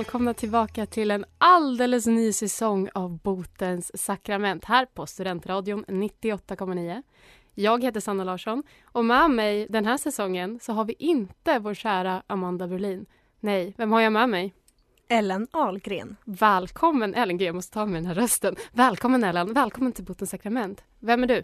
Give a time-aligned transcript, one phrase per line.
[0.00, 7.02] Välkomna tillbaka till en alldeles ny säsong av Botens sakrament här på Studentradion 98,9.
[7.54, 11.74] Jag heter Sanna Larsson och med mig den här säsongen så har vi inte vår
[11.74, 13.06] kära Amanda Berlin.
[13.40, 14.54] Nej, vem har jag med mig?
[15.08, 16.16] Ellen Ahlgren.
[16.24, 18.56] Välkommen Ellen, Gud jag måste ta med den här rösten.
[18.72, 20.84] Välkommen Ellen, välkommen till Botens sakrament.
[20.98, 21.42] Vem är du?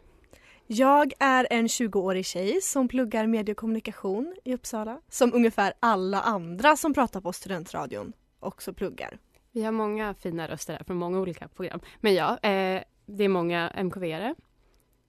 [0.66, 5.00] Jag är en 20-årig tjej som pluggar medie och kommunikation i Uppsala.
[5.10, 9.18] Som ungefär alla andra som pratar på studentradion också pluggar.
[9.52, 11.80] Vi har många fina röster här från många olika program.
[12.00, 14.34] Men ja, eh, det är många MKV-are.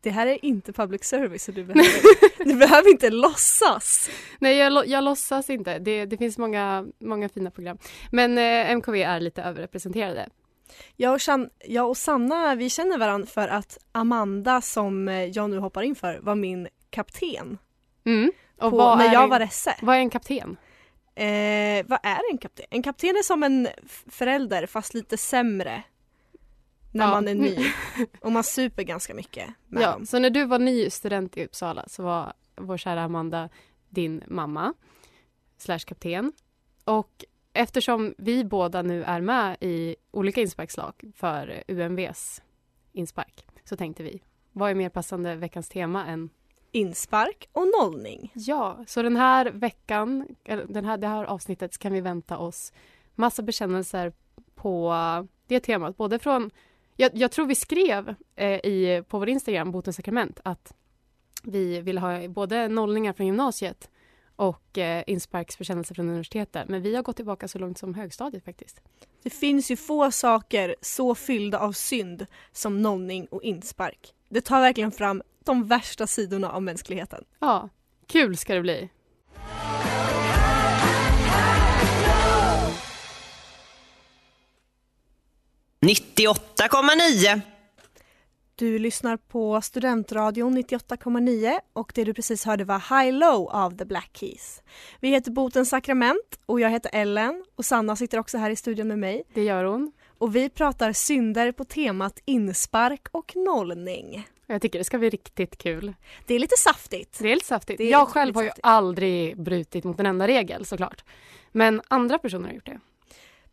[0.01, 4.09] Det här är inte public service så du behöver, du behöver inte låtsas.
[4.39, 5.79] Nej, jag, jag låtsas inte.
[5.79, 7.77] Det, det finns många, många fina program.
[8.11, 10.29] Men eh, MKV är lite överrepresenterade.
[10.95, 15.49] Jag och, San, jag och Sanna vi känner varandra för att Amanda som eh, jag
[15.49, 17.57] nu hoppar in för var min kapten
[18.07, 18.31] Mm.
[18.57, 19.75] Och på, vad när är jag var esse.
[19.81, 20.57] Vad är en kapten?
[21.17, 22.65] Eh, vad är en kapten?
[22.69, 23.67] En kapten är som en
[24.07, 25.83] förälder fast lite sämre.
[26.91, 27.11] När Ja.
[27.11, 27.57] man är ny.
[28.21, 30.05] Och man super ganska mycket med Ja, dem.
[30.05, 33.49] så när du var ny student i Uppsala så var vår kära Amanda
[33.89, 34.73] din mamma
[35.57, 36.33] slash kapten.
[36.83, 42.41] Och eftersom vi båda nu är med i olika insparkslag för UMVs
[42.93, 46.29] inspark så tänkte vi, vad är mer passande veckans tema än
[46.71, 48.31] Inspark och nollning.
[48.35, 50.27] Ja, så den här veckan,
[50.67, 52.73] den här, det här avsnittet kan vi vänta oss
[53.15, 54.13] massa bekännelser
[54.55, 54.93] på
[55.47, 55.97] det temat.
[55.97, 56.51] Både från,
[56.95, 60.73] jag, jag tror vi skrev eh, i, på vår Instagram, Botens sakrament, att
[61.43, 63.89] vi vill ha både nollningar från gymnasiet
[64.35, 66.69] och eh, insparksbekännelser från universitetet.
[66.69, 68.81] Men vi har gått tillbaka så långt som högstadiet faktiskt.
[69.23, 74.13] Det finns ju få saker så fyllda av synd som nollning och inspark.
[74.29, 77.23] Det tar verkligen fram de värsta sidorna av mänskligheten.
[77.39, 77.69] Ja,
[78.07, 78.89] kul ska det bli.
[88.55, 93.85] Du lyssnar på Studentradion 98,9 och det du precis hörde var High Low av The
[93.85, 94.61] Black Keys.
[94.99, 98.87] Vi heter Botens sakrament och jag heter Ellen och Sanna sitter också här i studion
[98.87, 99.23] med mig.
[99.33, 99.91] Det gör hon.
[100.17, 104.27] Och vi pratar synder på temat inspark och nollning.
[104.45, 105.93] Jag tycker det ska bli riktigt kul.
[106.25, 107.19] Det är lite saftigt.
[107.19, 107.79] Det är lite saftigt.
[107.79, 108.65] Är jag lite själv har ju saftigt.
[108.65, 111.03] aldrig brutit mot en enda regel såklart.
[111.51, 112.79] Men andra personer har gjort det.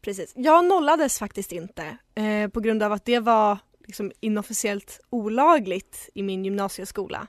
[0.01, 0.33] Precis.
[0.37, 6.23] Jag nollades faktiskt inte eh, på grund av att det var liksom inofficiellt olagligt i
[6.23, 7.27] min gymnasieskola.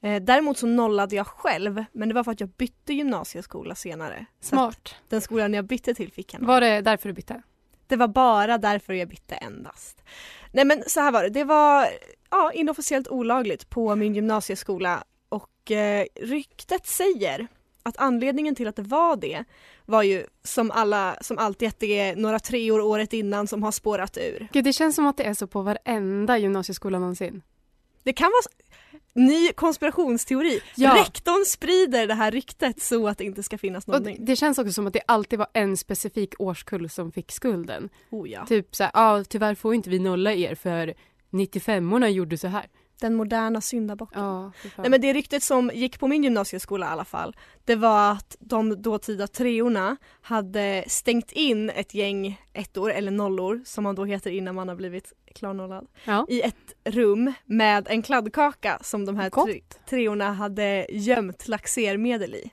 [0.00, 4.26] Eh, däremot så nollade jag själv men det var för att jag bytte gymnasieskola senare.
[4.40, 4.94] Smart.
[5.08, 6.48] den skolan jag bytte till fick jag noll.
[6.48, 7.42] Var det därför du bytte?
[7.86, 10.04] Det var bara därför jag bytte endast.
[10.52, 11.88] Nej men så här var det, det var
[12.30, 17.48] ja, inofficiellt olagligt på min gymnasieskola och eh, ryktet säger
[17.82, 19.44] att anledningen till att det var det
[19.86, 23.72] var ju som alla, som alltid att det är några treor året innan som har
[23.72, 24.48] spårat ur.
[24.52, 27.42] Gud, det känns som att det är så på varenda gymnasieskola någonsin.
[28.02, 28.63] Det kan vara
[29.14, 30.60] ny konspirationsteori.
[30.74, 30.94] Ja.
[30.94, 34.24] Rektorn sprider det här ryktet så att det inte ska finnas Och någonting.
[34.24, 37.88] det känns också som att det alltid var en specifik årskull som fick skulden.
[38.10, 38.46] Oh, ja.
[38.46, 40.94] Typ så här, ah, tyvärr får inte vi nolla er för
[41.30, 42.66] 95orna gjorde så här.
[43.04, 44.22] Den moderna syndabocken.
[44.22, 44.52] Ja.
[44.76, 48.36] Nej men det ryktet som gick på min gymnasieskola i alla fall det var att
[48.40, 54.30] de dåtida treorna hade stängt in ett gäng ettor eller nollor som man då heter
[54.30, 56.26] innan man har blivit klarnollad ja.
[56.28, 62.50] i ett rum med en kladdkaka som de här tre, treorna hade gömt laxermedel i.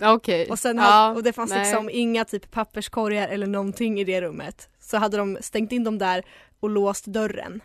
[0.00, 0.50] Okej.
[0.50, 1.60] Och, sen ja, och det fanns nej.
[1.60, 4.68] liksom inga typ papperskorgar eller någonting i det rummet.
[4.80, 6.24] Så hade de stängt in dem där
[6.60, 7.60] och låst dörren.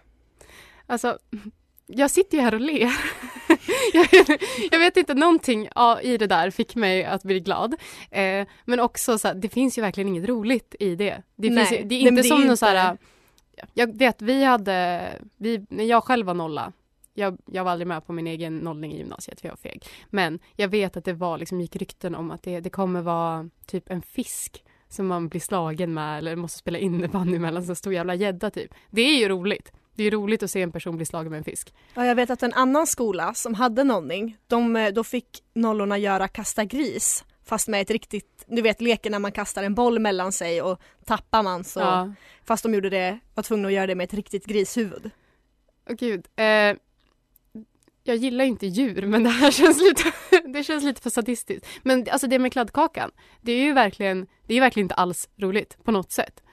[0.88, 1.18] Alltså,
[1.88, 2.92] jag sitter ju här och ler.
[4.72, 5.70] jag, vet inte, någonting
[6.02, 7.76] i det där fick mig att bli glad.
[8.12, 11.24] Eh, men också så här, det finns ju verkligen inget roligt i det.
[11.36, 11.66] Det, Nej.
[11.66, 12.98] finns det är inte det är som någon inte- så här...
[13.74, 15.10] Jag vet, vi hade...
[15.38, 16.72] Vi, när jag själv var nolla,
[17.14, 19.86] jag, jag var aldrig med på min egen nollning i gymnasiet för jag var feg.
[20.10, 23.50] Men jag vet att det var, liksom, gick rykten om att det, det kommer vara
[23.66, 27.94] typ en fisk som man blir slagen med eller måste spela innebandy eller en stor
[27.94, 28.74] jävla gädda typ.
[28.90, 29.72] Det är ju roligt.
[29.96, 31.74] Det är roligt att se en person bli slagen med en fisk.
[31.94, 35.98] Ja, jag vet att en annan skola som hade nollning, de, eh, då fick nollorna
[35.98, 40.00] göra kasta gris fast med ett riktigt, du vet leken när man kastar en boll
[40.00, 42.14] mellan sig och tappar man så, Ja.
[42.46, 45.12] fast de gjorde det, var tvungna att göra det med ett riktigt grishuvud.
[45.90, 46.28] Åh gud.
[46.36, 46.78] Eh,
[48.04, 50.04] jag gillar inte djur men det här känns lite,
[50.54, 51.68] det känns lite för sadistiskt.
[51.84, 53.12] Men alltså det med kladdkakan,
[53.42, 56.44] det är ju verkligen, det är verkligen inte alls roligt på något sätt.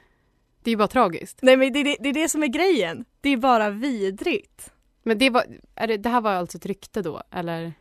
[0.63, 1.39] Det är bara tragiskt.
[1.43, 4.73] Nej men det, är det, det är det som är grejen, det är bara vidrigt.
[5.03, 7.73] Men det var, är det, det här var alltså ett rykte då eller?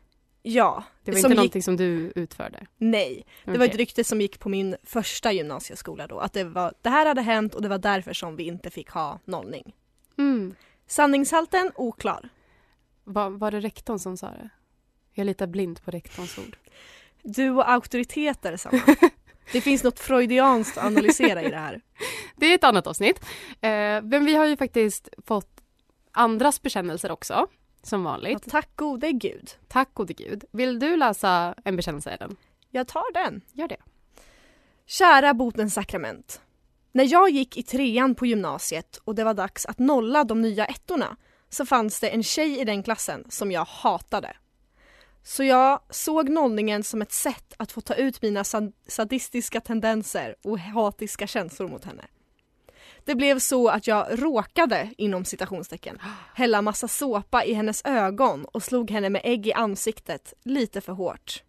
[0.42, 2.68] Ja, Det var inte gick- någonting som du utförde?
[2.78, 3.26] nej.
[3.46, 6.90] Det var ett rykte som gick på min första gymnasieskola då, att det, var, det
[6.90, 9.76] här hade hänt och det var därför som vi inte fick ha nollning.
[10.18, 10.56] Mm.
[10.88, 12.30] Sanningshalten oklar.
[13.04, 14.50] Var, var det rektorn som sa det?
[15.14, 16.58] Jag är lite blind på rektorns ord.
[17.24, 18.82] Du och auktoriteter Sanna.
[19.52, 21.82] Det finns något freudianskt att analysera i det här.
[22.36, 23.20] Det är ett annat avsnitt.
[23.62, 23.70] Eh,
[24.04, 25.62] men vi har ju faktiskt fått
[26.12, 27.48] andras bekännelser också,
[27.84, 28.50] som Ja, vanligt.
[28.52, 29.50] tack gode gud.
[29.68, 30.44] Tack gode gud.
[30.52, 32.36] Vill du läsa en bekännelse, Ellen?
[32.70, 33.42] Jag tar den.
[33.54, 33.78] Gör det.
[34.86, 36.42] Kära botens sakrament.
[36.92, 40.66] När jag gick i trean på gymnasiet och det var dags att nolla de nya
[40.66, 41.18] ettorna
[41.50, 44.36] så fanns det en tjej i den klassen som jag hatade.
[45.24, 50.36] Så jag såg nollningen som ett sätt att få ta ut mina sad- sadistiska tendenser
[50.44, 52.06] och hatiska känslor mot henne.
[53.06, 55.98] Det blev så att jag råkade, inom citationstecken,
[56.36, 60.94] hälla massa såpa i hennes ögon och slog henne med ägg i ansiktet lite för
[60.94, 61.44] hårt.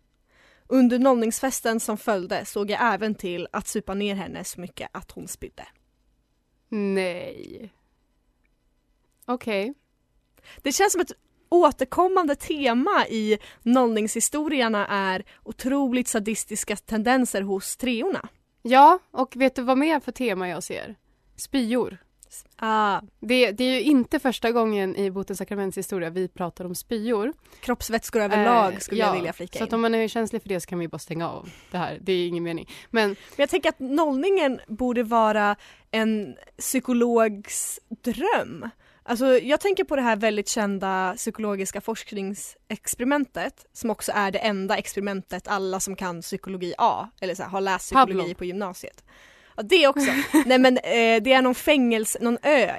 [0.66, 5.10] Under nollningsfesten som följde såg jag även till att supa ner henne så mycket att
[5.10, 5.66] hon spydde.
[6.68, 7.72] Nej.
[9.26, 9.74] Okej.
[10.62, 11.12] Det känns som ett
[11.50, 18.28] återkommande tema i nollningshistorierna är otroligt sadistiska tendenser hos treorna.
[18.62, 20.94] Ja, och vet du vad mer för tema jag ser?
[21.36, 21.98] Spyor.
[22.56, 26.74] Ah, Det, det är ju inte första gången i Botens sakraments historia vi pratar om
[26.74, 27.32] spyor.
[27.60, 29.68] kroppsvätskor överlag Eh, skulle ja, jag vilja flika Så in.
[29.68, 31.78] att om man är känslig för det så kan man ju bara stänga av det
[31.78, 31.98] här.
[32.02, 32.68] Det är ingen mening.
[32.90, 35.56] Men Men jag tänker att nollningen borde vara
[35.90, 38.68] en psykologs dröm.
[39.02, 44.76] Alltså jag tänker på det här väldigt kända psykologiska forskningsexperimentet som också är det enda
[44.76, 48.34] experimentet alla som kan psykologi A, eller så här, har läst psykologi Pablo.
[48.34, 49.04] på gymnasiet.
[49.56, 50.10] Ja det också.
[50.46, 52.70] Nej men eh, det är någon fängelse, någon ö,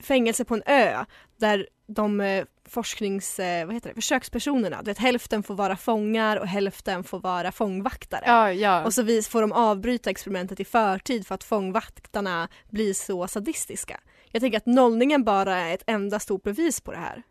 [0.00, 1.04] fängelse på en ö
[1.36, 6.36] där de eh, forsknings, eh, vad heter det, försökspersonerna, du vet hälften får vara fångar
[6.36, 8.22] och hälften får vara fångvaktare.
[8.26, 8.84] ja, ja.
[8.84, 14.00] Och så vis- får de avbryta experimentet i förtid för att fångvaktarna blir så sadistiska.
[14.32, 17.22] Jag tänker att nollningen bara är ett enda stort bevis på det här.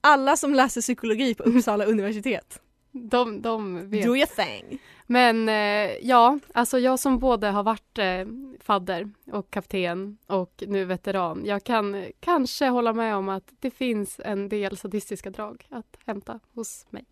[0.00, 2.60] Alla som läser psykologi på Uppsala universitet,
[2.92, 4.04] de, de vet.
[4.04, 4.78] do your thing.
[5.06, 8.26] Men eh, ja, alltså jag som både har varit eh,
[8.60, 11.42] fadder och kapten och nu veteran.
[11.44, 16.40] Jag kan kanske hålla med om att det finns en del sadistiska drag att hämta
[16.54, 17.04] hos mig.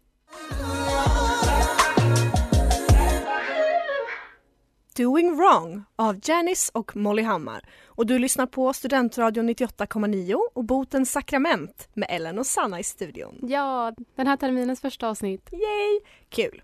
[4.97, 7.65] Doing wrong av Janice och Molly Hammar.
[7.87, 13.39] Och du lyssnar på Studentradion 98,9 och Botens sakrament med Ellen och Sanna i studion.
[13.43, 15.49] Ja, den här terminens första avsnitt.
[15.53, 16.01] Yay!
[16.29, 16.63] Kul!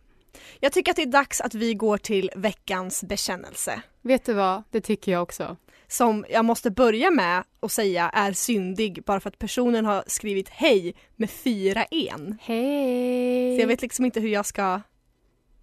[0.61, 3.82] Jag tycker att det är dags att vi går till veckans bekännelse.
[4.03, 4.62] Vet du vad?
[4.71, 5.56] Det tycker jag också.
[5.88, 10.49] som jag måste börja med att säga är syndig bara för att personen har skrivit
[10.49, 12.38] hej med fyra en.
[12.41, 13.56] Hej!
[13.56, 14.81] Så jag vet liksom inte hur jag ska...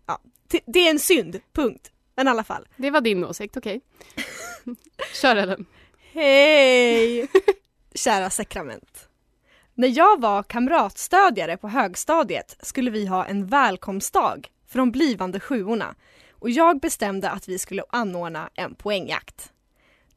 [0.05, 0.19] Ja,
[0.65, 1.91] det är en synd, punkt.
[2.17, 2.67] Men i alla fall.
[2.77, 3.81] Det var din åsikt, okej.
[5.21, 5.65] Kör Ellen.
[6.11, 7.27] Hej!
[7.95, 9.09] Kära sakrament.
[9.73, 15.95] När jag var kamratstödjare på högstadiet skulle vi ha en välkomstdag för de blivande sjuorna
[16.31, 19.51] och jag bestämde att vi skulle anordna en poängjakt.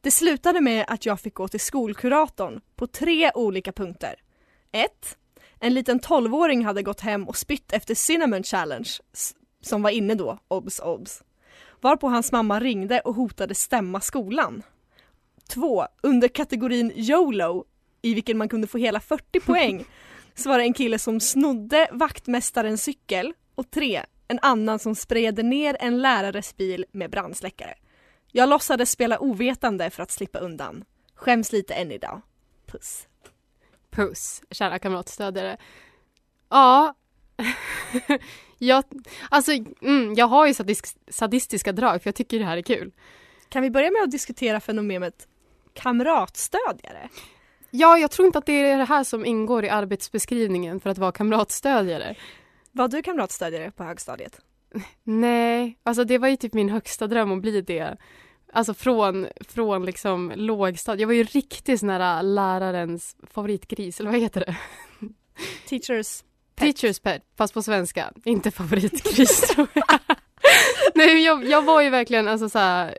[0.01, 4.15] Det slutade med att jag fick gå till skolkuratorn på tre olika punkter.
[4.71, 5.17] 1.
[5.59, 8.89] En liten 12-åring hade gått hem och spytt efter Cinnamon Challenge
[9.61, 11.23] som var inne då, obs obs.
[11.81, 14.63] Varpå hans mamma ringde och hotade stämma skolan.
[15.47, 15.85] 2.
[16.03, 17.65] Under kategorin YOLO,
[18.01, 19.85] i vilken man kunde få hela 40 poäng,
[20.35, 24.01] så var det en kille som snodde vaktmästarens cykel och 3.
[24.27, 27.73] En annan som sprayade ner en lärares bil med brandsläckare.
[28.31, 30.83] Jag låtsades spela ovetande för att slippa undan.
[31.15, 32.21] Skäms lite än idag.
[32.65, 33.07] Puss.
[33.89, 35.57] Puss, kära kamratstödjare.
[36.49, 36.95] Ja,
[38.65, 38.83] jag,
[39.29, 39.51] alltså,
[39.81, 42.91] mm, jag har ju sadis- sadistiska drag för jag tycker det här är kul.
[43.49, 45.27] Kan vi börja med att diskutera fenomenet
[45.73, 47.09] kamratstödjare?
[47.71, 50.97] Ja, jag tror inte att det är det här som ingår i arbetsbeskrivningen för att
[50.97, 52.15] vara kamratstödjare.
[52.71, 54.39] Var du kamratstödjare på högstadiet?
[55.03, 57.97] Nej, alltså det var ju typ min högsta dröm att bli det.
[58.53, 61.01] Alltså från, från liksom lågstadiet.
[61.01, 64.57] Jag var ju riktigt sån här lärarens favoritgris, eller vad heter det?
[65.67, 66.23] Teachers
[66.55, 66.75] pet.
[66.75, 68.11] Teachers pet, fast på svenska.
[68.25, 69.85] Inte favoritgris tror jag.
[70.95, 72.97] Nej, jag, jag var ju verkligen alltså så här,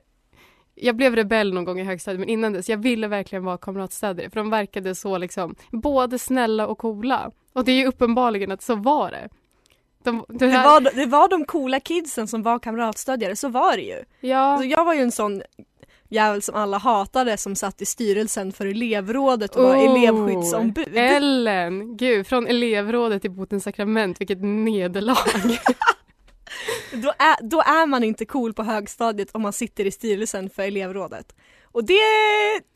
[0.74, 4.30] Jag blev rebell någon gång i högstadiet men innan dess, jag ville verkligen vara kamratstödjare
[4.30, 7.30] för de verkade så liksom både snälla och coola.
[7.52, 9.28] Och det är ju uppenbarligen att så var det.
[10.04, 13.76] De, det Det här, var, det var de coola kidsen som var kamratstödjare, så var
[13.76, 14.04] det ju.
[14.20, 15.42] ja, Alltså jag var ju en sån
[16.12, 20.96] jävel som alla hatade som satt i styrelsen för elevrådet och var Oh, elevskyddsombud.
[20.96, 25.16] Ellen, gud, från elevrådet till Botens sakrament, vilket nederlag.
[26.92, 30.62] Då är, då är man inte cool på högstadiet om man sitter i styrelsen för
[30.62, 31.36] elevrådet.
[31.64, 31.94] Och det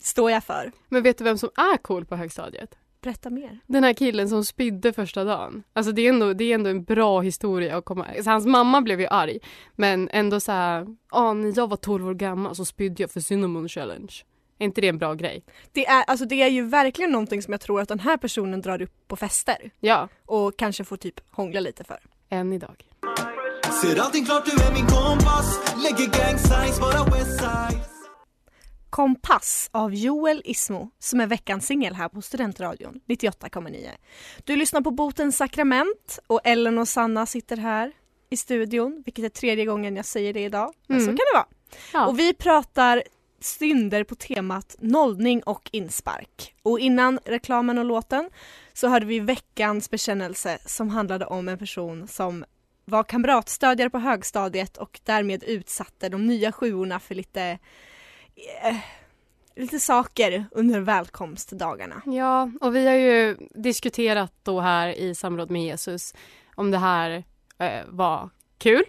[0.01, 0.71] står jag för.
[0.89, 2.69] Men vet du vem som är cool på högstadiet?
[3.07, 3.59] Berätta mer.
[3.67, 5.63] Den här killen som spydde första dagen.
[5.73, 8.05] Alltså det är ändå, det är ändå en bra historia att komma...
[8.05, 9.39] Alltså hans mamma blev ju arg.
[9.75, 13.19] Men ändå så här, ja när jag var 12 år gammal så spydde jag för
[13.19, 14.13] cinnamon challenge.
[14.59, 15.43] Är inte det en bra grej?
[15.71, 18.61] Det är, alltså det är ju verkligen någonting som jag tror att den här personen
[18.61, 21.99] drar upp på fester Ja, och kanske får typ hångla lite för.
[22.29, 22.75] än idag.
[23.81, 27.96] Ser allting klart, du är min kompass Lägger gang signs, bara westside
[28.89, 33.89] Kompass av Joel Ismo som är veckans singel här på Studentradion 98,9.
[34.43, 37.91] Du lyssnar på Botens sakrament och Ellen och Sanna sitter här
[38.29, 40.73] i studion, vilket är tredje gången jag säger det idag.
[40.87, 41.17] Men så Mm.
[41.17, 41.45] kan det vara.
[41.93, 42.07] Ja.
[42.07, 43.03] Och vi pratar
[43.39, 46.55] synder på temat nollning och inspark.
[46.63, 48.29] Och innan reklamen och låten
[48.73, 52.45] så hörde vi veckans bekännelse som handlade om en person som
[52.85, 57.59] var kamratstödjare på högstadiet och därmed utsatte de nya sjuorna för lite
[58.63, 58.75] eh,
[59.55, 62.01] lite saker under välkomstdagarna.
[62.05, 66.13] Ja, och vi har ju diskuterat då här i samråd med Jesus
[66.55, 67.23] om det här
[67.57, 68.83] eh, var kul.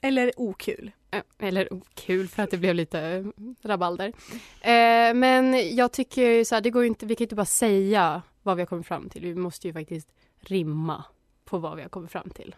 [0.00, 0.90] Eller okul.
[1.10, 3.24] Eh, Eller kul för att det blev lite eh,
[3.62, 4.12] rabalder.
[4.60, 7.46] Eh, men jag tycker ju så här, det går ju inte, vi kan inte bara
[7.46, 9.22] säga vad vi har kommit fram till.
[9.22, 10.08] Vi måste ju faktiskt
[10.40, 11.04] rimma
[11.44, 12.54] på vad vi har kommit fram till.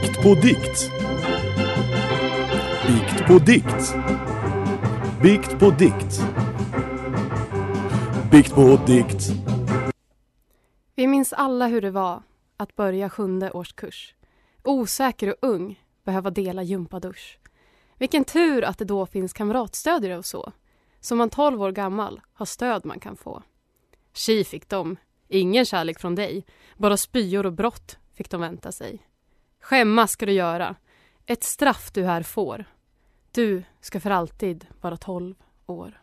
[0.00, 0.90] Bikt på dikt.
[2.86, 3.94] Bikt på dikt.
[5.22, 6.20] Bikt på dikt.
[8.30, 9.22] Bikt på dikt.
[10.94, 12.22] Vi minns alla hur det var
[12.56, 14.14] att börja sjunde årskurs.
[14.64, 17.38] Osäker och ung, behöva dela gympadusch.
[17.98, 20.52] Vilken tur att det då finns kamratstödjare och så.
[21.00, 23.42] Som man 12 år gammal har stöd man kan få.
[24.14, 24.96] Tji fick de,
[25.28, 26.44] ingen kärlek från dig.
[26.76, 29.05] Bara spyor och brott fick de vänta sig.
[29.66, 30.76] Skämmas ska du göra.
[31.26, 32.64] Ett straff du här får.
[33.32, 35.34] Du ska för alltid vara 12
[35.66, 36.00] år.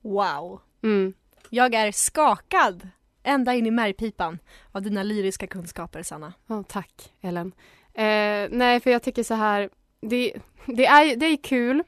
[0.00, 0.60] Wow.
[0.82, 1.14] Mm.
[1.50, 2.88] Jag är skakad
[3.22, 4.38] ända in i märgpipan
[4.72, 6.32] av dina lyriska kunskaper Sanna.
[6.46, 7.52] Ja, tack, Ellen.
[7.94, 9.70] Eh, nej, för jag tycker så här...
[10.00, 10.32] Det,
[10.66, 11.82] det, är, det är kul,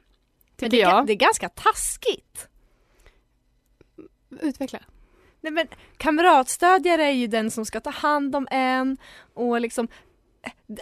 [0.57, 1.07] tycker det, är, jag.
[1.07, 2.49] det är ganska taskigt.
[4.41, 4.79] Utveckla.
[5.41, 8.97] Nej men kamratstödjare är ju den som ska ta hand om en
[9.35, 9.89] och liksom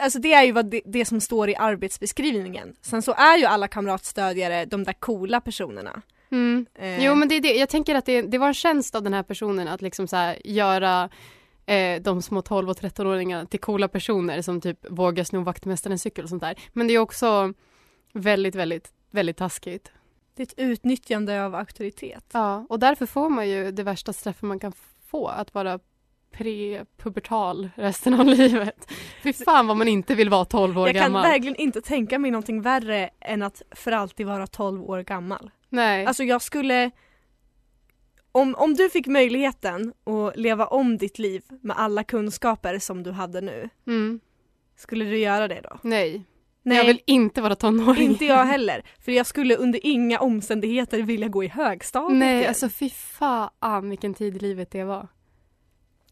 [0.01, 2.75] Alltså det är ju vad det, det som står i arbetsbeskrivningen.
[2.81, 6.03] Sen så är ju alla kamratstödjare de där coola personerna.
[6.31, 6.67] Mm.
[6.75, 7.53] Eh, Jo, men det är det.
[7.53, 10.35] Jag tänker att det, det var en tjänst av den här personen att liksom så
[10.45, 11.09] göra
[11.67, 16.25] eh, de små 12 och 13-åringarna till coola personer som typ vågar sno vaktmästarens cykel
[16.25, 16.59] och sånt där.
[16.73, 17.55] Men det är också
[18.13, 19.93] väldigt, väldigt, väldigt taskigt.
[20.35, 22.25] Det är ett utnyttjande av auktoritet.
[22.33, 24.73] Ja, och därför får man ju det värsta straffet man kan
[25.07, 25.79] få, att vara
[26.31, 28.91] prepubertal resten av livet.
[29.23, 31.23] Fy fan vad man inte vill vara 12 år Jag kan gammal.
[31.23, 35.51] verkligen inte tänka mig någonting värre än att för alltid vara 12 år gammal.
[35.69, 36.07] Nej.
[36.07, 36.91] Alltså jag skulle
[38.33, 43.11] om, om du fick möjligheten att leva om ditt liv med alla kunskaper som du
[43.13, 44.21] hade nu, mm.
[44.77, 45.79] skulle du göra det då?
[45.83, 46.25] Nej.
[46.63, 48.11] Nej, Jag vill inte vara tonåring.
[48.11, 48.83] inte jag heller.
[49.05, 52.49] För jag skulle under inga omständigheter vilja gå i högstadiet Nej, igen.
[52.49, 55.09] alltså fy fan vilken tid i livet det var.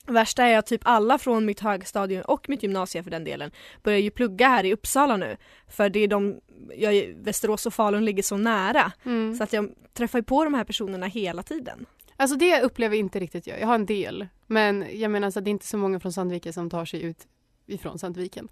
[0.07, 3.51] Värsta är att typ alla från mitt högstadium och mitt gymnasium för den delen
[3.83, 5.37] börjar ju plugga här i Uppsala nu.
[5.69, 6.41] För det är de,
[6.77, 8.93] jag, Västerås och Falun ligger så nära.
[9.05, 9.35] Mm.
[9.35, 11.87] Så att jag träffar ju på de här personerna hela tiden.
[12.17, 13.61] Alltså det upplever inte riktigt jag.
[13.61, 14.27] Jag har en del.
[14.47, 17.03] Men jag menar så att det är inte så många från Sandviken som tar sig
[17.03, 17.27] ut
[17.67, 18.49] ifrån Sandviken.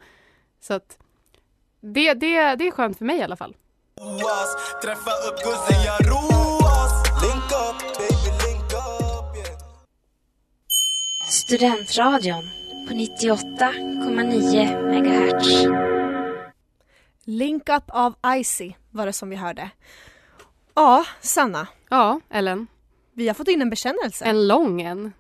[0.61, 0.99] Så att
[1.81, 3.57] det, det, det är skönt för mig i alla fall.
[4.83, 8.54] Träffa upp guzzen, jag roas Link up, baby link.
[11.47, 12.45] Studentradion
[12.89, 15.67] på 98,9 MHz.
[17.25, 19.71] Link Up av Icy var det som vi hörde.
[20.75, 21.69] Ja, Sanna.
[21.91, 22.67] Ja, Ellen.
[23.13, 24.25] Vi har fått in en bekännelse.
[24.25, 25.13] En lång en.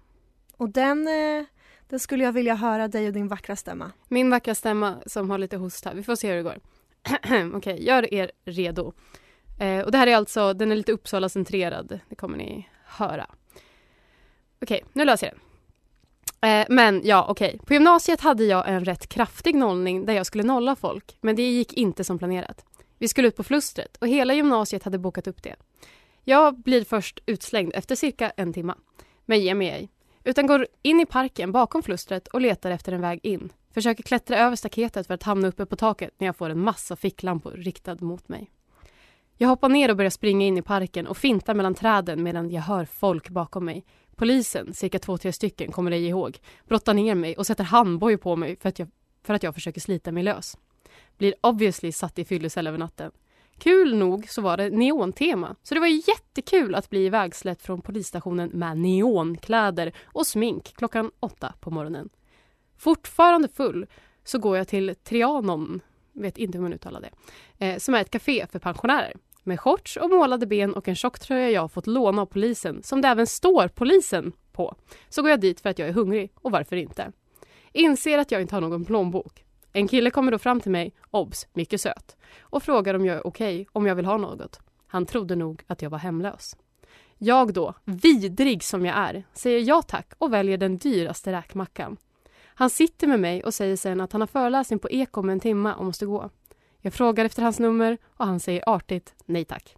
[0.57, 1.45] Och den, eh,
[1.89, 3.93] den skulle jag vilja höra dig och din vackra stämma.
[4.09, 5.95] Min vackra stämma som har lite host här.
[5.95, 6.61] Vi får se hur det går.
[7.57, 8.93] Okej, gör er redo.
[9.61, 12.01] Eh, och det här är alltså, den är lite Uppsala-centrerad.
[12.09, 13.27] Det kommer ni höra.
[14.63, 15.54] Okej, nu löser jag den.
[16.45, 17.61] Eh, men ja, okej.
[17.67, 21.17] På gymnasiet hade jag en rätt kraftig nollning där jag skulle nolla folk.
[21.21, 22.65] Men det gick inte som planerat.
[22.99, 25.57] Vi skulle ut på flustret och hela gymnasiet hade bokat upp det.
[26.25, 28.75] Jag blir först utslängd efter cirka en timme.
[29.25, 29.89] Men ger mig ej.
[30.25, 33.53] Utan går in i parken bakom flustret och letar efter en väg in.
[33.75, 36.97] Försöker klättra över staketet för att hamna uppe på taket när jag får en massa
[36.97, 38.51] ficklampor riktad mot mig.
[39.37, 42.63] Jag hoppar ner och börjar springa in i parken och fintar mellan träden medan jag
[42.63, 43.85] hör folk bakom mig.
[44.17, 48.37] Polisen, cirka två, tre stycken, kommer ej ihåg, brottar ner mig och sätter handboj på
[48.37, 48.89] mig för att, jag,
[49.23, 50.57] för att jag försöker slita mig lös.
[51.19, 53.11] Blir obviously satt i fyllecell över natten.
[53.59, 58.51] Kul nog så var det neontema, så det var jättekul att bli ivägsläppt från polisstationen
[58.53, 62.09] med neonkläder och smink klockan åtta på morgonen.
[62.77, 63.87] Fortfarande full
[64.25, 65.81] så går jag till Trianon,
[66.13, 67.11] vet inte hur man uttalar det,
[67.67, 69.13] eh, som är ett café för pensionärer.
[69.47, 73.09] Med shorts och målade ben och en tjocktröja jag fått låna av polisen, som det
[73.09, 74.75] även står polisen på.
[75.09, 77.13] Så går jag dit för att jag är hungrig, och varför inte?
[77.73, 79.45] Inser att jag inte har någon plånbok.
[79.73, 83.27] En kille kommer då fram till mig, obs, mycket söt, och frågar om jag är
[83.27, 84.61] okej, om jag vill ha något.
[84.87, 86.57] Han trodde nog att jag var hemlös.
[87.19, 91.97] Jag då, vidrig som jag är, säger ja tack och väljer den dyraste räkmackan.
[92.45, 95.41] Han sitter med mig och säger sen att han har föreläsning på Eko om en
[95.41, 96.31] timme och måste gå.
[96.85, 99.77] Jag frågar efter hans nummer och han säger artigt nej tack.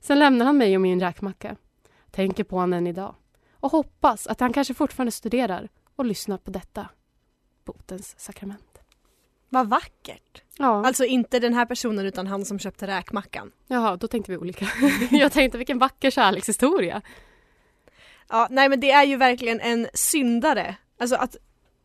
[0.00, 1.56] Sen lämnar han mig och min räkmacka.
[2.10, 3.14] Tänker på honom än idag.
[3.52, 6.88] Och hoppas att han kanske fortfarande studerar och lyssnar på detta.
[7.64, 8.78] Botens sakrament.
[9.48, 10.42] Vad vackert.
[10.58, 13.52] Ja, Alltså inte den här personen utan han som köpte räkmackan.
[13.66, 14.68] jaha, då tänkte vi olika.
[15.10, 17.02] jag tänkte vilken vacker kärlekshistoria.
[18.28, 20.76] Ja, nej men det är ju verkligen en syndare.
[20.98, 21.36] Alltså att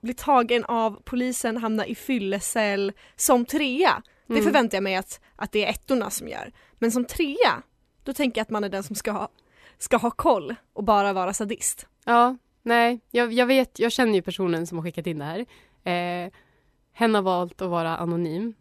[0.01, 4.03] bli tagen av polisen, hamna i fyllecell som trea.
[4.27, 4.44] Det Mm.
[4.44, 6.51] förväntar jag mig att, att det är ettorna som gör.
[6.74, 7.62] Men som trea,
[8.03, 9.30] då tänker jag att man är den som ska ha,
[9.77, 11.88] ska ha koll och bara vara sadist.
[12.06, 15.39] Ja, nej, jag, jag vet, jag känner ju personen som har skickat in det här.
[15.94, 16.32] Eh,
[16.94, 18.53] hen har valt att vara anonym.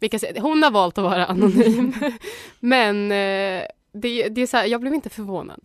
[0.00, 1.92] Vilka hon har valt att vara anonym.
[2.60, 5.60] Men eh, det, det är så här, jag blev inte förvånad.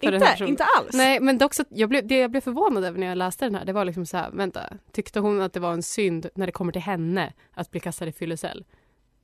[0.00, 0.90] Inte, inte alls.
[0.92, 3.54] Nej, men dock så, jag blev, det jag blev förvånad över när jag läste den
[3.54, 4.60] här, det var liksom så här, vänta,
[4.92, 8.06] tyckte hon att det var en synd när det kommer till henne att bli kastad
[8.06, 8.64] i fyllecell?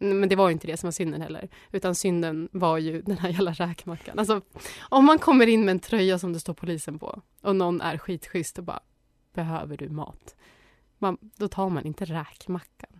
[0.01, 3.03] Mm, Men det var ju inte det som var synden heller, utan synden var ju
[3.03, 4.19] den här jävla räkmackan.
[4.19, 4.41] Alltså,
[4.81, 7.99] om man kommer in med en tröja som det står polisen på och någon är
[7.99, 8.81] skitschysst och bara,
[9.35, 10.37] behöver du mat?
[10.99, 12.91] Man, då tar man inte räkmackan.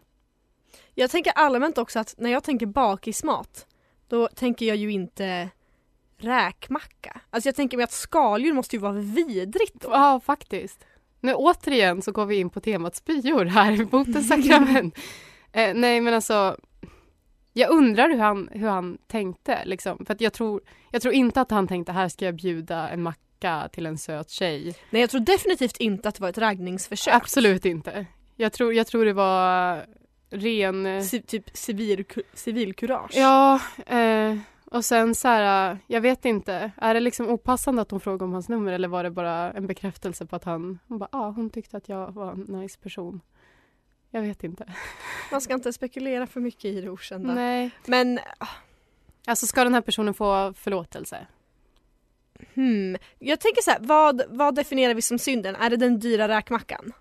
[0.95, 3.67] Jag tänker allmänt också att när jag tänker bakismat,
[4.09, 5.51] då tänker jag ju inte
[6.25, 7.21] räkmacka.
[7.31, 9.89] Alltså jag tänker mig att skaldjur måste ju vara vidrigt då.
[9.91, 10.85] Ja, faktiskt.
[11.21, 14.99] Nu återigen så går vi in på temat spyor här i Botens sakrament.
[15.53, 16.57] eh, nej, men alltså.
[17.53, 19.65] Jag undrar hur han, hur han tänkte.
[19.65, 20.07] Liksom.
[20.07, 23.03] För att jag, tror, jag tror inte att han tänkte här ska jag bjuda en
[23.03, 24.75] macka till en söt tjej.
[24.91, 27.15] Nej jag tror definitivt inte att det var ett raggningsförsök.
[27.15, 28.07] Absolut inte.
[28.37, 29.87] Jag tror, jag tror det var
[30.31, 30.87] ren...
[30.87, 32.05] Ci- typ civil,
[32.35, 33.13] civilkurage.
[33.15, 34.37] Ja, eh,
[34.73, 36.73] och sen så här, jag vet inte.
[36.77, 39.67] Är det liksom opassande att hon frågade om hans nummer eller var det bara en
[39.67, 43.21] bekräftelse på att han, hon bara, ah, hon tyckte att jag var en nice person.
[44.11, 44.73] Jag vet inte.
[45.31, 47.35] Man ska inte spekulera för mycket i det okända.
[47.35, 47.71] Nej.
[47.87, 48.19] Men
[49.27, 51.27] Alltså ska den här personen få förlåtelse?
[52.55, 55.57] hmm, jag tänker så här, vad, vad definierar vi som synden?
[55.57, 56.93] Är det den dyra räkmackan?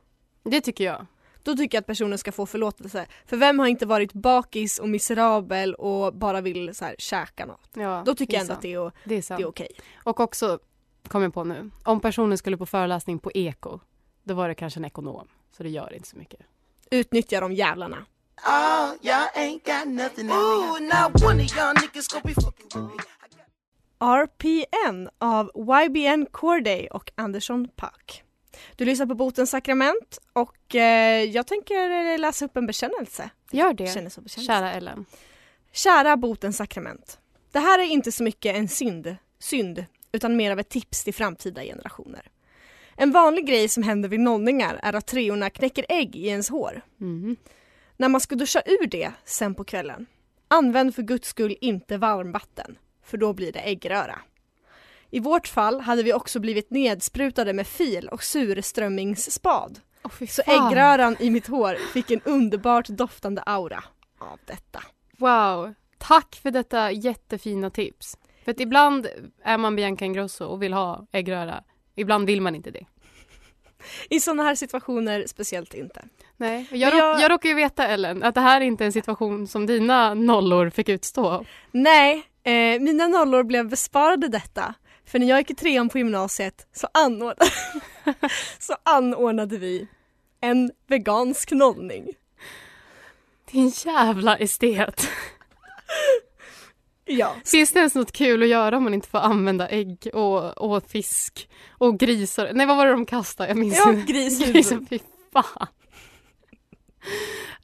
[0.44, 1.06] Det tycker jag.
[1.44, 3.06] Då tycker jag att personen ska få förlåtelse.
[3.26, 7.70] För vem har inte varit bakis och miserabel och bara vill så här, käka något?
[7.74, 8.58] Ja, Då tycker jag ändå sant.
[8.58, 9.70] att det är, det är det är okej.
[10.04, 10.60] Och också,
[11.08, 13.80] kom jag på nu, om personen skulle på föreläsning på Eko,
[14.24, 15.28] då var det kanske en ekonom.
[15.58, 16.40] Så det gör inte så mycket.
[16.92, 18.06] Utnyttja de jävlarna.
[18.48, 19.02] Oh.
[24.00, 25.52] RPN av
[25.86, 28.24] YBN Corday och Anderson Paak.
[28.76, 33.30] Du lyssnar på Botens sakrament och eh, jag tänker läsa upp en bekännelse.
[33.52, 34.54] Gör det, Bekännelse bekännelse.
[34.54, 35.06] kära Ellen.
[35.72, 37.20] Kära Botens sakrament.
[37.52, 41.14] Det här är inte så mycket en synd, synd utan mer av ett tips till
[41.14, 42.32] framtida generationer.
[42.96, 46.82] En vanlig grej som händer vid nollningar är att treorna knäcker ägg i ens hår.
[47.02, 47.36] Mm.
[47.98, 50.06] När man ska duscha ur det sen på kvällen,
[50.48, 54.20] använd för guds skull inte varmvatten, för då blir det äggröra.
[55.12, 59.80] I vårt fall hade vi också blivit nedsprutade med fil och surströmmingsspad.
[60.04, 63.84] Oh, Så äggröran i mitt hår fick en underbart doftande aura
[64.20, 64.84] av detta.
[65.18, 68.18] Wow, tack för detta jättefina tips.
[68.46, 69.08] För att ibland
[69.44, 71.64] är man Bianca Ingrosso och vill ha äggröra.
[71.96, 72.86] Ibland vill man inte det.
[74.10, 76.06] I sådana här situationer speciellt inte.
[76.38, 78.92] Nej, jag, råk, jag- jag råkar ju veta Ellen att det här är inte en
[78.94, 81.46] situation som dina nollor fick utstå.
[81.72, 84.74] Nej, eh, mina nollor blev besparade detta.
[85.12, 87.52] För när jag gick i trean på gymnasiet så anordnade,
[88.60, 89.88] så anordnade vi
[90.42, 92.08] en vegansk nollning.
[93.52, 95.10] Din jävla estet.
[97.06, 100.58] Ja, Finns det ens något kul att göra om man inte får använda ägg och,
[100.58, 102.50] och fisk och grisar?
[102.54, 103.50] Nej, vad var det de kastade?
[103.50, 104.14] Jag minns ja inte.
[104.14, 104.88] grishuvud.
[104.90, 105.00] Fy
[105.34, 105.68] fan.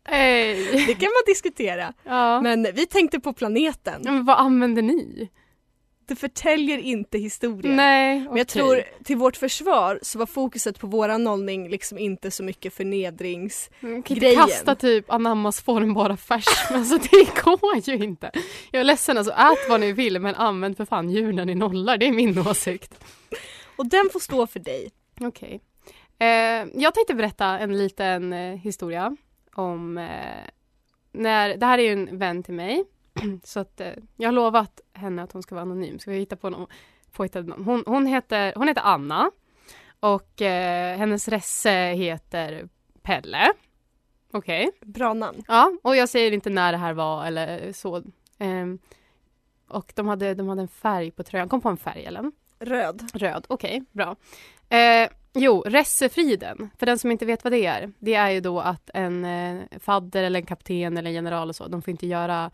[0.10, 0.86] Nej.
[0.88, 1.94] Det kan man diskutera.
[2.04, 2.42] Ja.
[2.42, 4.02] Men, Men vi tänkte på planeten.
[4.04, 5.30] men vad använder ni?
[6.08, 7.76] Det förtäljer inte historien.
[7.76, 12.32] Nej, Men jag tror till vårt försvar så var fokuset på våran nollning liksom inte
[12.32, 13.70] så mycket förnedrings...
[13.80, 18.32] Man kan inte kasta typ anammas formbara färs, men alltså det går ju inte.
[18.72, 21.98] Jag är ledsen, alltså ät vad ni vill men använd för fan djuren i nollar,
[21.98, 23.04] det är min åsikt.
[23.76, 24.92] Och den får stå för dig.
[25.22, 25.62] Okej.
[26.20, 26.28] Eh,
[26.74, 29.18] jag tänkte berätta en liten eh, historia
[29.56, 30.50] om eh,
[31.12, 32.84] när, det här är ju en vän till mig
[33.44, 36.36] så att eh, jag har lovat henne att hon ska vara anonym så vi hittar
[36.36, 36.68] på någon
[37.12, 37.64] påhittad namn.
[37.64, 39.32] Hon, hon, heter, hon heter Anna
[40.00, 42.70] och eh, hennes resse heter
[43.02, 43.54] Pelle.
[44.32, 44.72] Okej.
[44.82, 45.44] Bra namn.
[45.48, 48.04] Ja, och jag säger inte när det här var eller så.
[48.38, 48.80] Ehm,
[49.68, 51.50] och de hade, de hade en färg på tröjan.
[51.50, 52.32] Kom på en färg, Ellen?
[52.60, 53.10] Röd.
[53.14, 54.16] Röd, okej, bra.
[54.70, 57.92] Eh, jo, ressefriden, för den som inte vet vad det är.
[58.00, 61.56] Det är ju då att en eh, fadder eller en kapten eller en general och
[61.56, 62.52] så, de får inte göra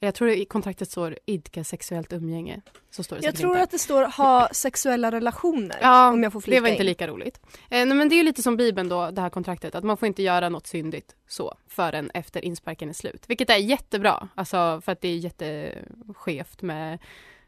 [0.00, 2.60] jag tror i kontraktet står idka sexuellt umgänge.
[2.90, 3.62] Så står det Jag tror inte.
[3.62, 5.78] att det står ha sexuella relationer.
[5.80, 6.86] Ja, om jag får det var inte in.
[6.86, 7.40] lika roligt.
[7.70, 10.22] Eh, men det är lite som Bibeln då, det här kontraktet, att man får inte
[10.22, 13.24] göra något syndigt så förrän efter insparken är slut.
[13.26, 16.98] Vilket är jättebra, alltså för att det är jätteskevt med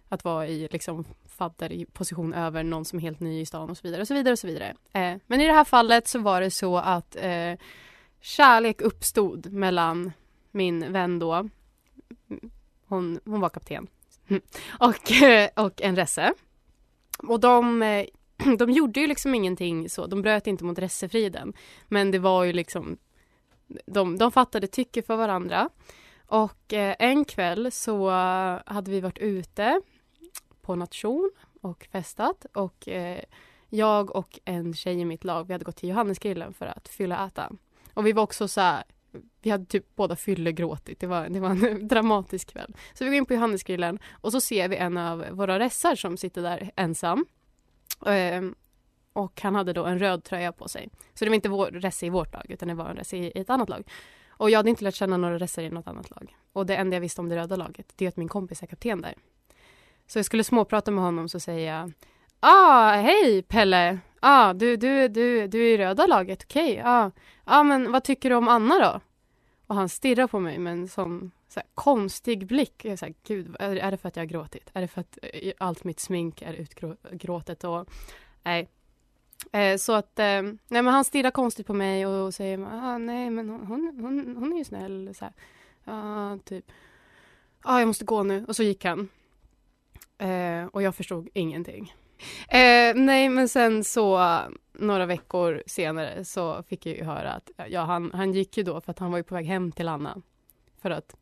[0.09, 3.71] att vara i liksom fadder i position över någon som är helt ny i stan
[3.71, 4.75] och så vidare och så vidare och så vidare.
[4.93, 7.53] Eh, men i det här fallet så var det så att eh,
[8.21, 10.13] kärlek uppstod mellan
[10.51, 11.49] min vän då,
[12.89, 13.89] hon, hon var kapten,
[14.79, 15.13] och,
[15.65, 16.35] och en resse.
[17.19, 18.07] Och de, eh,
[18.59, 21.53] de gjorde ju liksom ingenting så, de bröt inte mot ressefriden.
[21.89, 22.97] Men det var ju liksom,
[23.87, 25.69] de, de fattade tycke för varandra.
[26.27, 28.11] Och eh, en kväll så
[28.67, 29.81] hade vi varit ute
[30.61, 33.21] på nation och festat och eh,
[33.69, 37.27] jag och en tjej i mitt lag, vi hade gått till Johannesgrillen för att fylla
[37.27, 37.53] äta.
[37.95, 38.85] Och vi var också så här,
[39.43, 42.75] vi hade typ båda fyllegråtit, det var, det var en dramatisk kväll.
[42.95, 46.17] Så vi går in på Johannesgrillen och så ser vi en av våra ressar som
[46.17, 47.27] sitter där ensam.
[48.07, 48.55] Ehm,
[49.13, 50.89] och han hade då en röd tröja på sig.
[51.15, 53.25] Så det var inte vår resse i vårt lag utan det var en resse i,
[53.25, 53.89] i ett annat lag.
[54.29, 56.37] Och jag hade inte lärt känna några resser i något annat lag.
[56.53, 58.67] Och det enda jag visste om det röda laget det är att min kompis är
[58.67, 59.15] kapten där.
[60.07, 61.93] Så jag skulle småprata med honom så säger jag
[62.41, 63.99] Ah, hej Pelle!
[64.21, 66.73] Ah, du, du, du, du är i röda laget, okej.
[66.73, 66.83] Okay.
[66.85, 67.11] Ah.
[67.45, 69.01] ah, men vad tycker du om Anna då?
[69.69, 72.85] Och han stirrar på mig med en sån så här, konstig blick.
[72.85, 74.71] Jag är så här, Gud, är, det för att jag har gråtit?
[74.73, 77.65] Är det för att eh, allt mitt smink är utgråtet?
[77.65, 77.89] Och,
[78.43, 78.69] nej.
[79.53, 83.31] Eh, så att, eh, nej men han stirrar konstigt på mig och säger ah, nej
[83.31, 85.15] men hon, hon, hon är ju snäll.
[85.15, 85.35] Så här.
[85.85, 86.65] Ah, typ.
[87.63, 88.45] Ah, jag måste gå nu.
[88.49, 89.09] Och så gick han.
[90.19, 91.95] Eh, och jag förstod ingenting.
[92.49, 94.39] Eh, nej, men sen så
[94.79, 98.81] några veckor senare så fick jag ju höra att ja, han, han gick ju då
[98.81, 100.23] för att han var ju på väg hem till Anna
[100.83, 101.17] för att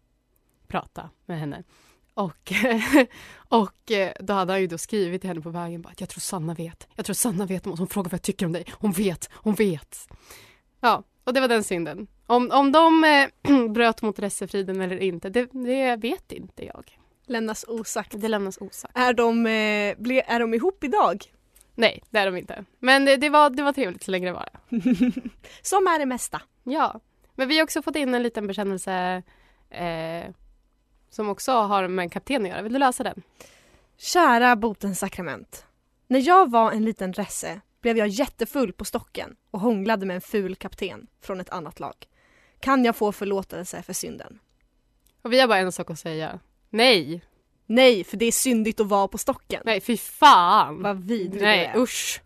[0.69, 1.63] prata med henne.
[2.15, 2.53] Och,
[3.49, 6.09] och eh, då hade han ju då skrivit till henne på vägen bara att jag
[6.09, 6.89] tror Sanna vet.
[6.95, 7.79] Jag tror Sanna vet om.
[7.79, 8.65] Hon frågar vad jag tycker om dig.
[8.73, 10.09] Hon vet, hon vet.
[10.81, 12.07] Ja, och det var den synden.
[12.27, 16.99] Om, om de eh, bröt mot ressefriden eller inte, det, det vet inte jag.
[17.27, 18.21] Lämnas osagt.
[18.21, 18.97] Det lämnas osagt.
[18.97, 21.25] Är de, eh, ble, är de ihop idag?
[21.79, 22.65] Nej, det är de inte.
[22.79, 24.49] Men det, det, var, det var trevligt så länge det var.
[25.63, 26.43] Som är det mesta.
[26.63, 27.01] Ja,
[27.35, 29.23] men vi har också fått in en liten bekännelse
[29.71, 30.25] eh,
[31.11, 32.63] som också har med en kapten att göra.
[32.63, 33.23] Vill du läsa den?
[33.97, 35.67] Kära botens sakrament.
[36.07, 40.21] När jag var en liten resse blev jag jättefull på stocken och hånglade med en
[40.21, 41.95] ful kapten från ett annat lag.
[42.61, 44.39] Kan jag få förlåtelse för synden?
[45.23, 46.41] Och vi har bara en sak att säga.
[46.71, 47.23] Nej!
[47.67, 49.63] Nej, för det är syndigt att vara på stocken.
[49.65, 50.83] Nej, fy fan!
[50.83, 51.79] Vad vidrig Nej, är.
[51.79, 52.21] usch!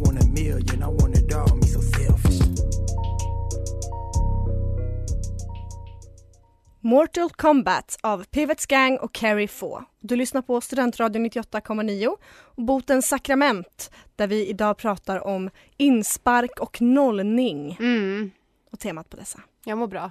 [6.82, 9.84] Mortal Kombat av Pivots Gang och Carrie Få.
[10.00, 16.80] Du lyssnar på Studentradion 98,9 och Botens sakrament där vi idag pratar om inspark och
[16.82, 18.30] nollning Mm,
[18.72, 19.40] och temat på dessa.
[19.64, 20.10] jag mår bra.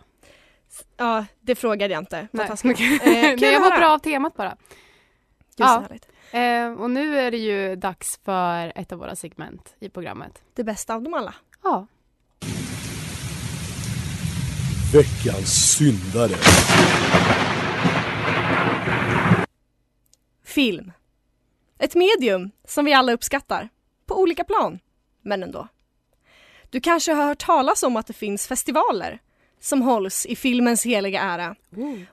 [0.98, 2.28] Ja, det frågade jag inte.
[2.32, 2.50] Nej.
[2.64, 4.58] Nej Eh, kul jag mår bra av temat bara.
[5.60, 5.80] Gud, så Ja.
[5.90, 6.08] härligt.
[6.32, 10.42] Eh, och nu är det ju dags för ett av våra segment i programmet.
[10.54, 11.34] Det bästa av dem alla.
[11.64, 11.88] Ja.
[14.94, 16.36] Veckans syndare.
[20.44, 20.92] Film.
[21.80, 23.70] Ett medium som vi alla uppskattar.
[24.06, 24.80] På olika plan.
[25.22, 25.68] Men ändå.
[26.70, 29.20] Du kanske har hört talas om att det finns festivaler
[29.60, 31.56] som hålls i filmens heliga ära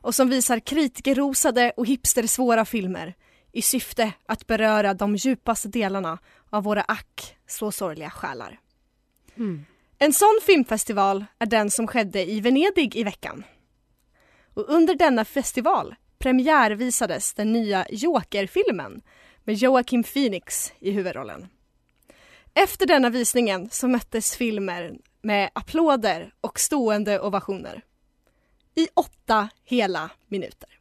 [0.00, 3.14] och som visar kritikerrosade och hipstersvåra filmer
[3.56, 6.18] i syfte att beröra de djupaste delarna
[6.50, 8.60] av våra ack så sorgliga själar.
[9.36, 9.64] Mm.
[9.98, 13.44] En sån filmfestival är den som skedde i Venedig i veckan.
[14.54, 19.02] Och under denna festival premiärvisades den nya Joker-filmen
[19.44, 21.46] med Joaquin Phoenix i huvudrollen.
[22.54, 27.82] Efter denna visningen så möttes filmer med applåder och stående ovationer.
[28.74, 30.78] I åtta hela minuter.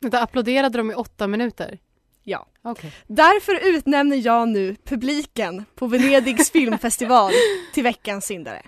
[0.00, 1.78] Vänta, applåderade de i åtta minuter?
[2.22, 2.46] Ja.
[2.62, 2.92] Okej.
[3.06, 7.32] Därför utnämner jag nu publiken på Venedigs filmfestival
[7.74, 8.62] till veckans syndare.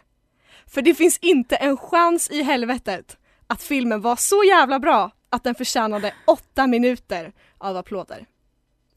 [0.66, 5.44] För det finns inte en chans i helvetet att filmen var så jävla bra att
[5.44, 8.26] den förtjänade åtta minuter av applåder.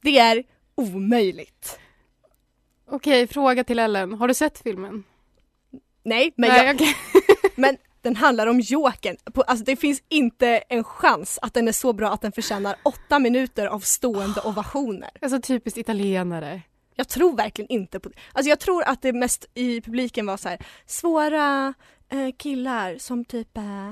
[0.01, 0.43] Det är
[0.75, 1.79] omöjligt.
[2.89, 4.13] Okej, fråga till Ellen.
[4.13, 5.03] Har du sett filmen?
[6.03, 6.95] Nej, men, Nej, jag, okej.
[7.55, 9.17] men den handlar om Jokern.
[9.47, 13.19] Alltså det finns inte en chans att den är så bra att den förtjänar åtta
[13.19, 15.09] minuter av stående ovationer.
[15.21, 16.61] Alltså typiskt italienare.
[16.95, 18.15] Jag tror verkligen inte på det.
[18.33, 21.73] Alltså jag tror att det mest i publiken var så här svåra
[22.11, 23.91] eh, killar som typ eh,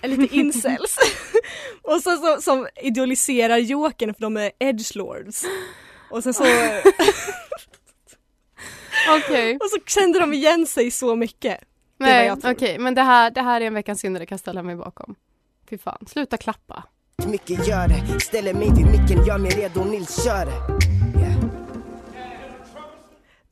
[0.00, 0.96] är lite incels.
[1.82, 5.44] och så, så som idoliserar Jokern för de är edgelords.
[6.10, 6.44] Och sen så,
[9.08, 9.56] Okej.
[9.56, 11.60] och så kände de igen sig så mycket.
[11.98, 12.78] Nej, okej.
[12.78, 15.14] Men det här, det här är en veckans syndare kan jag ställa mig bakom.
[15.70, 16.04] Fy fan.
[16.06, 16.84] Sluta klappa.
[17.26, 20.88] Mycket gör det, ställer mig vid micken, gör mig redo, Nils kör det.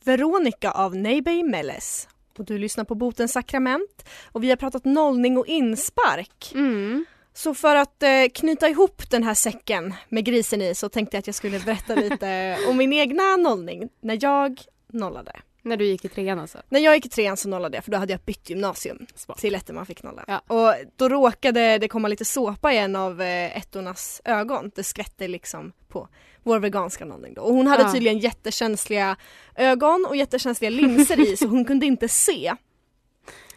[0.04, 2.08] Veronica av Neibey Melles.
[2.38, 4.08] Och du lyssnar på Botens sakrament.
[4.32, 6.52] Och vi har pratat nollning och inspark.
[6.54, 7.04] Mm.
[7.34, 11.18] Så för att eh, knyta ihop den här säcken med grisen i så tänkte jag
[11.18, 14.60] att jag skulle berätta lite om min egna nollning när jag
[14.92, 15.32] nollade.
[15.66, 16.58] När du gick i trean alltså.
[16.68, 19.38] När jag gick i trean så nollade jag för då hade jag bytt gymnasium Smart.
[19.38, 20.24] till ettan man fick nolla.
[20.28, 20.38] Ja.
[20.46, 24.70] Och då råkade det komma lite såpa i en av eh, ettornas ögon.
[24.74, 26.08] Det skvätte liksom på
[26.42, 27.42] vår veganska nollning då.
[27.42, 27.92] Och hon hade Ja.
[27.92, 29.16] tydligen jättekänsliga
[29.56, 32.54] ögon och jättekänsliga linser i så hon kunde inte se.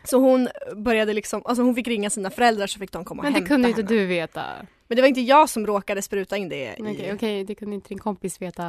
[0.04, 3.24] Så hon började liksom, alltså hon fick ringa sina föräldrar så fick de komma och
[3.24, 3.82] Men det hämta kunde ju henne.
[3.82, 4.44] inte du veta.
[4.90, 6.76] Men det var inte jag som råkade spruta in det.
[6.80, 8.64] Okej, okej, det kunde inte din kompis veta.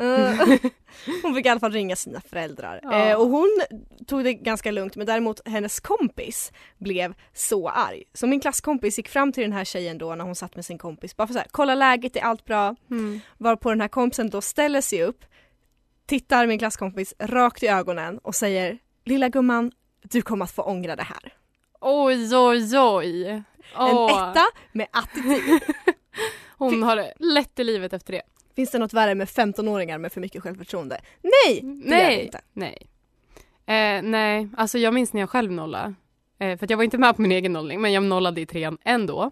[0.00, 0.58] Eh,
[1.22, 2.80] hon fick i alla fall ringa sina föräldrar.
[2.82, 3.08] Ja.
[3.08, 3.60] Eh, och hon
[4.06, 8.04] tog det ganska lugnt men däremot hennes kompis blev så arg.
[8.14, 10.78] Så min klasskompis gick fram till den här tjejen då när hon satt med sin
[10.78, 12.76] kompis bara för så här, kolla läget, är allt bra?
[12.90, 13.20] Mm.
[13.38, 15.24] Varpå den här kompisen då ställer sig upp,
[16.06, 20.96] tittar min klasskompis rakt i ögonen och säger Lilla gumman, du kommer att få ångra
[20.96, 21.34] det här.
[21.80, 23.42] Oj, oj, oj.
[23.74, 25.60] En Åh, etta med attityd.
[26.58, 28.22] Hon har det lätt i livet efter det.
[28.56, 31.00] Finns det något värre med 15-åringar med för mycket självförtroende?
[31.22, 31.60] Nej!
[31.62, 32.40] Det gör det Nej, inte.
[32.52, 32.86] nej.
[33.66, 35.94] Eh, nej, alltså jag minns när jag själv nollade.
[36.38, 38.46] Eh, för att jag var inte med på min egen nollning, men jag nollade i
[38.46, 39.30] trean ändå.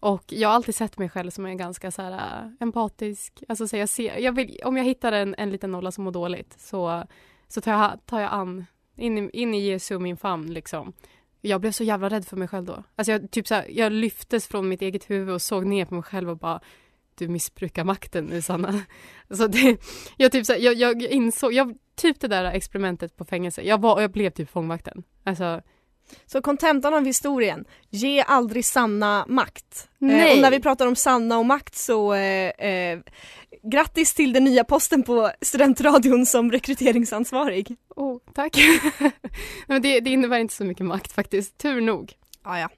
[0.00, 3.68] Och jag har alltid sett mig själv som en ganska så här, äh, empatisk, alltså
[3.68, 6.54] så jag ser, jag vill, om jag hittar en, en liten nolla som mår dåligt
[6.60, 7.04] så,
[7.48, 8.66] så tar, jag, tar jag an,
[8.96, 10.92] in, i- in i Jesu min famn liksom.
[11.44, 12.82] Jag blev så jävla rädd för mig själv då.
[12.96, 15.94] Alltså jag, typ så här, jag lyftes från mitt eget huvud och såg ner på
[15.94, 16.60] mig själv och bara
[17.14, 18.82] du missbrukar makten nu Sanna.
[19.30, 19.76] Så det,
[20.16, 23.80] jag, typ så här, jag, jag insåg, jag, typ det där experimentet på fängelse, jag,
[23.80, 25.02] var, jag blev typ fångvakten.
[25.24, 25.62] Alltså,
[26.26, 29.88] Så kontentan av historien, ge aldrig Sanna makt.
[30.00, 32.98] Eh, och när vi pratar om Sanna och makt så eh, eh,
[33.62, 37.76] grattis till den nya posten på studentradion som rekryteringsansvarig.
[37.96, 38.56] oh, tack.
[39.66, 42.12] Men det, det innebär inte så mycket makt faktiskt, tur nog.
[42.44, 42.68] Ja, ja.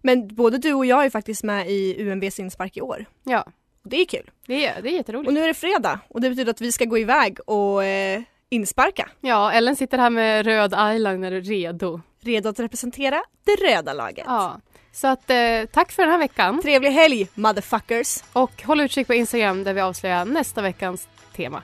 [0.00, 3.06] Men både du och jag är faktiskt med i UMBs inspark i år.
[3.24, 3.46] Ja,
[3.82, 4.30] det är kul.
[4.46, 5.28] det är, det är jätteroligt.
[5.28, 8.22] Och nu är det fredag och det betyder att vi ska gå iväg och eh,
[8.48, 9.08] insparka.
[9.20, 12.00] Ja, Ellen sitter här med röd eyeliner redo.
[12.20, 14.24] Redo att representera det röda laget.
[14.26, 14.60] Ja.
[14.92, 15.36] Så att eh,
[15.72, 18.22] tack för den här veckan Trevlig helg motherfuckers!
[18.32, 21.62] och håll utkik på Instagram där vi avslöjar nästa veckans tema.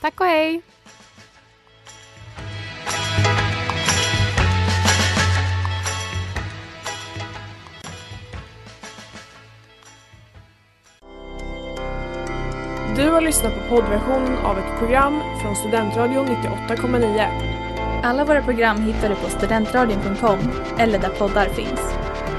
[0.00, 0.62] Tack och hej!
[12.96, 18.02] Du har lyssnat på poddversionen av ett program från Studentradion 98,9.
[18.02, 20.38] Alla våra program hittar du på studentradion.com
[20.78, 22.11] eller där poddar finns.